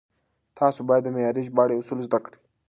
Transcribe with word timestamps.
تاسو 0.59 0.79
بايد 0.87 1.03
د 1.05 1.07
معياري 1.15 1.41
ژباړې 1.47 1.75
اصول 1.77 1.99
زده 2.07 2.19
کړئ. 2.25 2.37